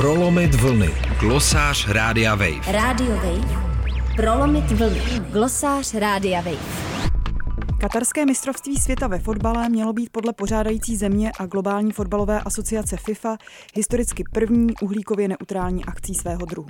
Prolomit 0.00 0.54
vlny. 0.54 0.90
Glosář 1.20 1.88
Rádia 1.88 2.34
Wave. 2.34 2.72
Radio 2.72 3.10
Wave. 3.16 3.62
Prolomit 4.16 4.70
vlny. 4.70 5.00
Glosář 5.30 5.94
Rádia 5.94 6.40
Wave. 6.40 6.66
Katarské 7.80 8.26
mistrovství 8.26 8.76
světa 8.76 9.06
ve 9.06 9.18
fotbale 9.18 9.68
mělo 9.68 9.92
být 9.92 10.10
podle 10.12 10.32
pořádající 10.32 10.96
země 10.96 11.32
a 11.38 11.46
globální 11.46 11.92
fotbalové 11.92 12.40
asociace 12.40 12.96
FIFA 12.96 13.36
historicky 13.74 14.24
první 14.32 14.74
uhlíkově 14.82 15.28
neutrální 15.28 15.84
akcí 15.84 16.14
svého 16.14 16.44
druhu. 16.46 16.68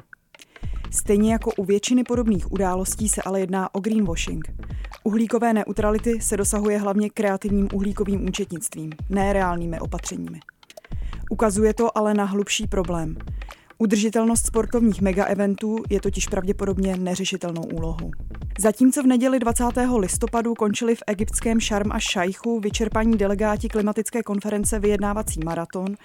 Stejně 0.91 1.33
jako 1.33 1.51
u 1.57 1.65
většiny 1.65 2.05
podobných 2.05 2.53
událostí 2.53 3.09
se 3.09 3.23
ale 3.23 3.41
jedná 3.41 3.75
o 3.75 3.81
greenwashing. 3.81 4.49
Uhlíkové 5.05 5.53
neutrality 5.53 6.21
se 6.21 6.37
dosahuje 6.37 6.79
hlavně 6.79 7.11
kreativním 7.11 7.69
uhlíkovým 7.73 8.29
účetnictvím, 8.29 8.93
ne 9.09 9.33
reálnými 9.33 9.81
opatřeními. 9.81 10.41
Ukazuje 11.33 11.75
to 11.75 11.99
ale 11.99 12.15
na 12.15 12.25
hlubší 12.25 12.67
problém. 12.67 13.17
Udržitelnost 13.79 14.47
sportovních 14.47 15.01
megaeventů 15.01 15.77
je 15.91 16.01
totiž 16.01 16.27
pravděpodobně 16.27 16.97
neřešitelnou 16.97 17.63
úlohou. 17.63 18.11
Zatímco 18.59 19.03
v 19.03 19.07
neděli 19.07 19.39
20. 19.39 19.65
listopadu 19.99 20.55
končili 20.55 20.95
v 20.95 21.03
egyptském 21.07 21.61
Šarm 21.61 21.93
a 21.93 21.99
Šajchu 21.99 22.61
vyčerpaní 22.61 23.17
delegáti 23.17 23.69
klimatické 23.69 24.23
konference 24.23 24.79
vyjednávací 24.79 25.41
maraton, 25.45 25.97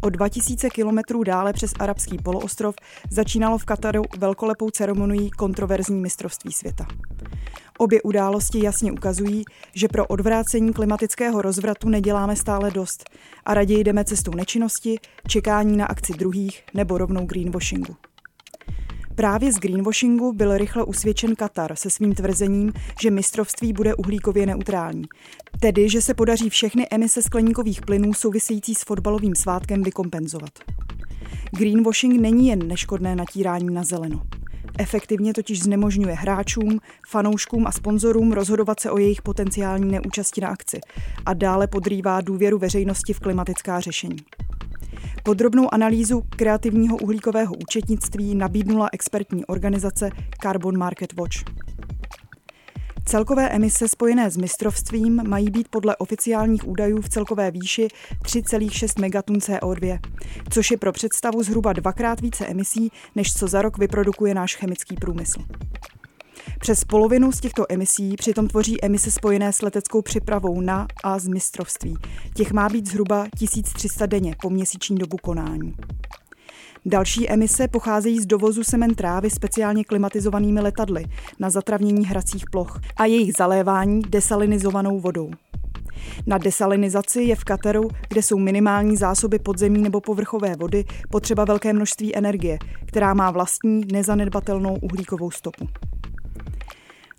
o 0.00 0.10
2000 0.10 0.70
kilometrů 0.70 1.22
dále 1.22 1.52
přes 1.52 1.72
arabský 1.78 2.18
poloostrov 2.18 2.74
začínalo 3.10 3.58
v 3.58 3.64
Kataru 3.64 4.02
velkolepou 4.18 4.70
ceremonii 4.70 5.30
kontroverzní 5.30 6.00
mistrovství 6.00 6.52
světa. 6.52 6.86
Obě 7.78 8.02
události 8.02 8.64
jasně 8.64 8.92
ukazují, 8.92 9.44
že 9.74 9.88
pro 9.88 10.06
odvrácení 10.06 10.72
klimatického 10.72 11.42
rozvratu 11.42 11.88
neděláme 11.88 12.36
stále 12.36 12.70
dost 12.70 13.10
a 13.44 13.54
raději 13.54 13.84
jdeme 13.84 14.04
cestou 14.04 14.30
nečinnosti, 14.34 14.98
čekání 15.28 15.76
na 15.76 15.86
akci 15.86 16.12
druhých 16.12 16.62
nebo 16.74 16.98
rovnou 16.98 17.26
greenwashingu. 17.26 17.96
Právě 19.14 19.52
z 19.52 19.56
greenwashingu 19.56 20.32
byl 20.32 20.58
rychle 20.58 20.84
usvědčen 20.84 21.34
Katar 21.34 21.76
se 21.76 21.90
svým 21.90 22.14
tvrzením, 22.14 22.72
že 23.02 23.10
mistrovství 23.10 23.72
bude 23.72 23.94
uhlíkově 23.94 24.46
neutrální. 24.46 25.04
Tedy, 25.60 25.88
že 25.88 26.02
se 26.02 26.14
podaří 26.14 26.50
všechny 26.50 26.86
emise 26.90 27.22
skleníkových 27.22 27.80
plynů 27.80 28.14
související 28.14 28.74
s 28.74 28.84
fotbalovým 28.84 29.34
svátkem 29.34 29.82
vykompenzovat. 29.82 30.50
Greenwashing 31.50 32.20
není 32.20 32.48
jen 32.48 32.68
neškodné 32.68 33.16
natírání 33.16 33.74
na 33.74 33.84
zeleno. 33.84 34.22
Efektivně 34.78 35.34
totiž 35.34 35.62
znemožňuje 35.62 36.14
hráčům, 36.14 36.80
fanouškům 37.08 37.66
a 37.66 37.72
sponzorům 37.72 38.32
rozhodovat 38.32 38.80
se 38.80 38.90
o 38.90 38.98
jejich 38.98 39.22
potenciální 39.22 39.92
neúčasti 39.92 40.40
na 40.40 40.48
akci 40.48 40.80
a 41.26 41.34
dále 41.34 41.66
podrývá 41.66 42.20
důvěru 42.20 42.58
veřejnosti 42.58 43.12
v 43.12 43.20
klimatická 43.20 43.80
řešení. 43.80 44.18
Podrobnou 45.22 45.74
analýzu 45.74 46.22
kreativního 46.30 46.96
uhlíkového 46.96 47.54
účetnictví 47.54 48.34
nabídnula 48.34 48.88
expertní 48.92 49.44
organizace 49.46 50.10
Carbon 50.42 50.78
Market 50.78 51.12
Watch. 51.12 51.68
Celkové 53.08 53.48
emise 53.48 53.88
spojené 53.88 54.30
s 54.30 54.36
mistrovstvím 54.36 55.28
mají 55.28 55.50
být 55.50 55.68
podle 55.68 55.96
oficiálních 55.96 56.68
údajů 56.68 57.02
v 57.02 57.08
celkové 57.08 57.50
výši 57.50 57.88
3,6 58.22 59.00
megatun 59.00 59.36
CO2, 59.36 59.98
což 60.50 60.70
je 60.70 60.76
pro 60.76 60.92
představu 60.92 61.42
zhruba 61.42 61.72
dvakrát 61.72 62.20
více 62.20 62.46
emisí, 62.46 62.92
než 63.14 63.34
co 63.34 63.48
za 63.48 63.62
rok 63.62 63.78
vyprodukuje 63.78 64.34
náš 64.34 64.56
chemický 64.56 64.96
průmysl. 64.96 65.40
Přes 66.60 66.84
polovinu 66.84 67.32
z 67.32 67.40
těchto 67.40 67.64
emisí 67.68 68.16
přitom 68.16 68.48
tvoří 68.48 68.84
emise 68.84 69.10
spojené 69.10 69.52
s 69.52 69.62
leteckou 69.62 70.02
přepravou 70.02 70.60
na 70.60 70.86
a 71.04 71.18
z 71.18 71.28
mistrovství. 71.28 71.96
Těch 72.34 72.52
má 72.52 72.68
být 72.68 72.88
zhruba 72.88 73.26
1300 73.38 74.06
denně 74.06 74.34
po 74.42 74.50
měsíční 74.50 74.96
dobu 74.96 75.16
konání. 75.16 75.74
Další 76.86 77.30
emise 77.30 77.68
pocházejí 77.68 78.20
z 78.20 78.26
dovozu 78.26 78.64
semen 78.64 78.94
trávy 78.94 79.30
speciálně 79.30 79.84
klimatizovanými 79.84 80.60
letadly 80.60 81.04
na 81.38 81.50
zatravnění 81.50 82.06
hracích 82.06 82.44
ploch 82.50 82.80
a 82.96 83.04
jejich 83.04 83.32
zalévání 83.38 84.02
desalinizovanou 84.02 85.00
vodou. 85.00 85.30
Na 86.26 86.38
desalinizaci 86.38 87.22
je 87.22 87.36
v 87.36 87.44
Kataru, 87.44 87.88
kde 88.08 88.22
jsou 88.22 88.38
minimální 88.38 88.96
zásoby 88.96 89.38
podzemní 89.38 89.82
nebo 89.82 90.00
povrchové 90.00 90.56
vody, 90.56 90.84
potřeba 91.10 91.44
velké 91.44 91.72
množství 91.72 92.16
energie, 92.16 92.58
která 92.86 93.14
má 93.14 93.30
vlastní 93.30 93.84
nezanedbatelnou 93.92 94.76
uhlíkovou 94.82 95.30
stopu. 95.30 95.68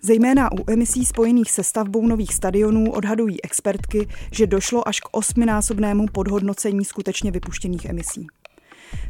Zejména 0.02 0.52
u 0.52 0.64
emisí 0.66 1.04
spojených 1.04 1.50
se 1.50 1.64
stavbou 1.64 2.06
nových 2.06 2.34
stadionů 2.34 2.92
odhadují 2.92 3.42
expertky, 3.42 4.08
že 4.32 4.46
došlo 4.46 4.88
až 4.88 5.00
k 5.00 5.08
osminásobnému 5.12 6.06
podhodnocení 6.12 6.84
skutečně 6.84 7.30
vypuštěných 7.30 7.84
emisí. 7.84 8.26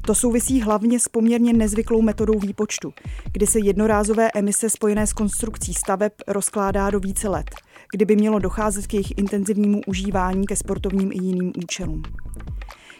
To 0.06 0.15
souvisí 0.15 0.61
hlavně 0.61 1.00
s 1.00 1.09
poměrně 1.09 1.53
nezvyklou 1.53 2.03
metodou 2.03 2.38
výpočtu, 2.38 2.93
kdy 3.33 3.47
se 3.47 3.59
jednorázové 3.59 4.31
emise 4.34 4.71
spojené 4.71 5.06
s 5.06 5.12
konstrukcí 5.12 5.75
staveb 5.75 6.12
rozkládá 6.28 6.91
do 6.91 7.00
více 7.00 7.28
let, 7.28 7.50
kdyby 7.93 8.16
mělo 8.16 8.39
docházet 8.39 8.87
k 8.87 8.94
jejich 8.94 9.19
intenzivnímu 9.19 9.81
užívání 9.87 10.47
ke 10.47 10.56
sportovním 10.56 11.12
i 11.12 11.25
jiným 11.25 11.53
účelům. 11.65 12.03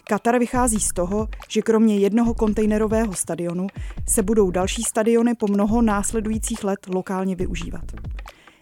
Katar 0.05 0.39
vychází 0.39 0.81
z 0.81 0.93
toho, 0.93 1.28
že 1.49 1.62
kromě 1.62 1.99
jednoho 1.99 2.34
kontejnerového 2.34 3.15
stadionu 3.15 3.66
se 4.09 4.22
budou 4.22 4.50
další 4.50 4.83
stadiony 4.83 5.34
po 5.34 5.47
mnoho 5.49 5.83
následujících 5.83 6.65
let 6.65 6.78
lokálně 6.89 7.37
využívat. 7.37 7.84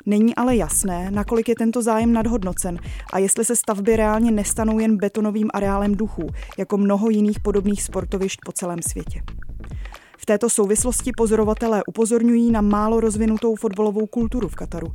Není 0.08 0.34
ale 0.34 0.56
jasné, 0.56 1.10
nakolik 1.10 1.48
je 1.48 1.54
tento 1.54 1.82
zájem 1.82 2.12
nadhodnocen 2.12 2.78
a 3.12 3.18
jestli 3.18 3.44
se 3.44 3.56
stavby 3.56 3.96
reálně 3.96 4.30
nestanou 4.30 4.78
jen 4.78 4.96
betonovým 4.96 5.48
areálem 5.54 5.94
duchů, 5.94 6.26
jako 6.58 6.78
mnoho 6.78 7.10
jiných 7.10 7.40
podobných 7.40 7.82
sportovišť 7.82 8.40
po 8.44 8.52
celém 8.52 8.78
světě. 8.82 9.22
V 10.18 10.26
této 10.26 10.50
souvislosti 10.50 11.10
pozorovatelé 11.16 11.82
upozorňují 11.88 12.50
na 12.50 12.60
málo 12.60 13.00
rozvinutou 13.00 13.56
fotbalovou 13.56 14.06
kulturu 14.06 14.48
v 14.48 14.54
Kataru. 14.54 14.88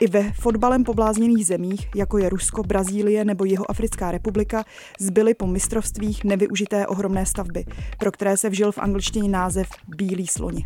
I 0.00 0.06
ve 0.06 0.32
fotbalem 0.32 0.84
poblázněných 0.84 1.46
zemích, 1.46 1.88
jako 1.96 2.18
je 2.18 2.28
Rusko, 2.28 2.62
Brazílie 2.62 3.24
nebo 3.24 3.44
Jihoafrická 3.44 4.10
republika, 4.10 4.64
zbyly 4.98 5.34
po 5.34 5.46
mistrovstvích 5.46 6.24
nevyužité 6.24 6.86
ohromné 6.86 7.26
stavby, 7.26 7.64
pro 7.98 8.12
které 8.12 8.36
se 8.36 8.48
vžil 8.48 8.72
v 8.72 8.78
angličtině 8.78 9.28
název 9.28 9.68
Bílý 9.96 10.26
sloni. 10.26 10.64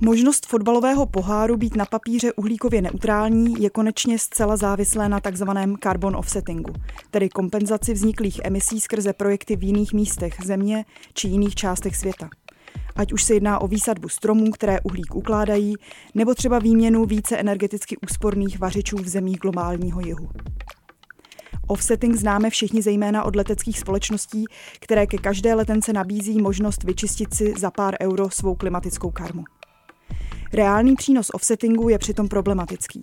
Možnost 0.00 0.46
fotbalového 0.46 1.06
poháru 1.06 1.56
být 1.56 1.76
na 1.76 1.84
papíře 1.84 2.32
uhlíkově 2.32 2.82
neutrální 2.82 3.62
je 3.62 3.70
konečně 3.70 4.18
zcela 4.18 4.56
závislé 4.56 5.08
na 5.08 5.20
takzvaném 5.20 5.76
carbon 5.82 6.16
offsettingu, 6.16 6.72
tedy 7.10 7.28
kompenzaci 7.28 7.92
vzniklých 7.92 8.40
emisí 8.44 8.80
skrze 8.80 9.12
projekty 9.12 9.56
v 9.56 9.62
jiných 9.62 9.92
místech 9.92 10.34
země 10.44 10.84
či 11.14 11.28
jiných 11.28 11.54
částech 11.54 11.96
světa. 11.96 12.28
Ať 12.96 13.12
už 13.12 13.24
se 13.24 13.34
jedná 13.34 13.60
o 13.60 13.68
výsadbu 13.68 14.08
stromů, 14.08 14.50
které 14.50 14.80
uhlík 14.80 15.14
ukládají, 15.14 15.74
nebo 16.14 16.34
třeba 16.34 16.58
výměnu 16.58 17.04
více 17.04 17.36
energeticky 17.36 17.96
úsporných 17.96 18.58
vařičů 18.58 18.96
v 18.96 19.08
zemích 19.08 19.38
globálního 19.38 20.00
jihu. 20.00 20.28
Offsetting 21.66 22.16
známe 22.16 22.50
všichni 22.50 22.82
zejména 22.82 23.24
od 23.24 23.36
leteckých 23.36 23.78
společností, 23.78 24.44
které 24.80 25.06
ke 25.06 25.18
každé 25.18 25.54
letence 25.54 25.92
nabízí 25.92 26.42
možnost 26.42 26.84
vyčistit 26.84 27.34
si 27.34 27.54
za 27.58 27.70
pár 27.70 27.96
euro 28.00 28.30
svou 28.30 28.54
klimatickou 28.54 29.10
karmu. 29.10 29.44
Reálný 30.52 30.94
přínos 30.94 31.30
offsettingu 31.34 31.88
je 31.88 31.98
přitom 31.98 32.28
problematický. 32.28 33.02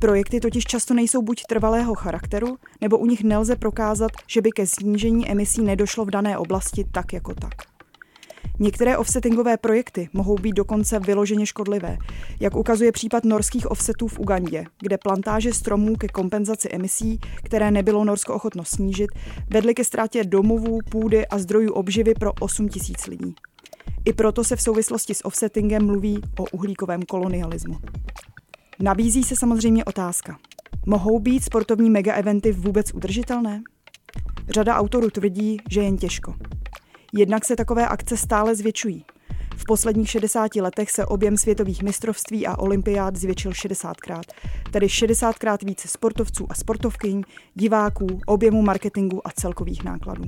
Projekty 0.00 0.40
totiž 0.40 0.64
často 0.64 0.94
nejsou 0.94 1.22
buď 1.22 1.42
trvalého 1.48 1.94
charakteru, 1.94 2.56
nebo 2.80 2.98
u 2.98 3.06
nich 3.06 3.24
nelze 3.24 3.56
prokázat, 3.56 4.10
že 4.26 4.42
by 4.42 4.50
ke 4.50 4.66
snížení 4.66 5.30
emisí 5.30 5.62
nedošlo 5.62 6.04
v 6.04 6.10
dané 6.10 6.38
oblasti 6.38 6.84
tak 6.92 7.12
jako 7.12 7.34
tak. 7.34 7.52
Některé 8.58 8.98
offsettingové 8.98 9.56
projekty 9.56 10.08
mohou 10.12 10.38
být 10.38 10.52
dokonce 10.52 10.98
vyloženě 10.98 11.46
škodlivé, 11.46 11.98
jak 12.40 12.56
ukazuje 12.56 12.92
případ 12.92 13.24
norských 13.24 13.70
offsetů 13.70 14.08
v 14.08 14.18
Ugandě, 14.18 14.64
kde 14.80 14.98
plantáže 14.98 15.52
stromů 15.52 15.96
ke 15.96 16.08
kompenzaci 16.08 16.68
emisí, 16.68 17.20
které 17.44 17.70
nebylo 17.70 18.04
Norsko 18.04 18.34
ochotno 18.34 18.64
snížit, 18.64 19.10
vedly 19.50 19.74
ke 19.74 19.84
ztrátě 19.84 20.24
domovů, 20.24 20.78
půdy 20.90 21.26
a 21.26 21.38
zdrojů 21.38 21.72
obživy 21.72 22.14
pro 22.14 22.32
8 22.40 22.68
tisíc 22.68 23.06
lidí. 23.06 23.34
I 24.04 24.12
proto 24.12 24.44
se 24.44 24.56
v 24.56 24.62
souvislosti 24.62 25.14
s 25.14 25.24
offsettingem 25.24 25.86
mluví 25.86 26.22
o 26.38 26.44
uhlíkovém 26.52 27.02
kolonialismu. 27.02 27.78
Nabízí 28.80 29.22
se 29.22 29.36
samozřejmě 29.36 29.84
otázka. 29.84 30.38
Mohou 30.86 31.18
být 31.18 31.44
sportovní 31.44 31.90
megaeventy 31.90 32.52
vůbec 32.52 32.94
udržitelné? 32.94 33.62
Řada 34.48 34.76
autorů 34.76 35.10
tvrdí, 35.10 35.56
že 35.70 35.82
jen 35.82 35.96
těžko. 35.96 36.34
Jednak 37.12 37.44
se 37.44 37.56
takové 37.56 37.88
akce 37.88 38.16
stále 38.16 38.54
zvětšují. 38.54 39.04
V 39.56 39.64
posledních 39.64 40.10
60 40.10 40.56
letech 40.56 40.90
se 40.90 41.06
objem 41.06 41.36
světových 41.36 41.82
mistrovství 41.82 42.46
a 42.46 42.58
olympiád 42.58 43.16
zvětšil 43.16 43.50
60krát, 43.50 44.22
tedy 44.70 44.86
60krát 44.86 45.66
více 45.66 45.88
sportovců 45.88 46.46
a 46.50 46.54
sportovkyň, 46.54 47.22
diváků, 47.54 48.06
objemu 48.26 48.62
marketingu 48.62 49.26
a 49.26 49.30
celkových 49.30 49.84
nákladů. 49.84 50.24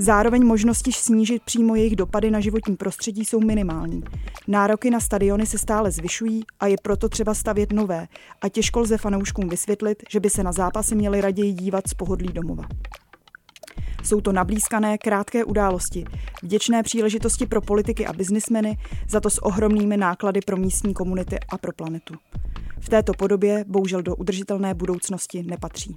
Zároveň 0.00 0.46
možnosti 0.46 0.92
snížit 0.92 1.42
přímo 1.42 1.76
jejich 1.76 1.96
dopady 1.96 2.30
na 2.30 2.40
životní 2.40 2.76
prostředí 2.76 3.24
jsou 3.24 3.40
minimální. 3.40 4.02
Nároky 4.48 4.90
na 4.90 5.00
stadiony 5.00 5.46
se 5.46 5.58
stále 5.58 5.90
zvyšují 5.90 6.42
a 6.60 6.66
je 6.66 6.76
proto 6.82 7.08
třeba 7.08 7.34
stavět 7.34 7.72
nové 7.72 8.06
a 8.40 8.48
těžko 8.48 8.80
lze 8.80 8.98
fanouškům 8.98 9.48
vysvětlit, 9.48 10.02
že 10.10 10.20
by 10.20 10.30
se 10.30 10.42
na 10.42 10.52
zápasy 10.52 10.94
měli 10.94 11.20
raději 11.20 11.52
dívat 11.52 11.88
z 11.88 11.94
pohodlí 11.94 12.28
domova. 12.32 12.64
Jsou 14.04 14.20
to 14.20 14.32
nablízkané, 14.32 14.98
krátké 14.98 15.44
události, 15.44 16.04
vděčné 16.42 16.82
příležitosti 16.82 17.46
pro 17.46 17.60
politiky 17.60 18.06
a 18.06 18.12
biznismeny, 18.12 18.78
za 19.08 19.20
to 19.20 19.30
s 19.30 19.44
ohromnými 19.44 19.96
náklady 19.96 20.40
pro 20.46 20.56
místní 20.56 20.94
komunity 20.94 21.38
a 21.48 21.58
pro 21.58 21.72
planetu. 21.72 22.14
V 22.80 22.88
této 22.88 23.12
podobě 23.12 23.64
bohužel 23.68 24.02
do 24.02 24.16
udržitelné 24.16 24.74
budoucnosti 24.74 25.42
nepatří. 25.42 25.96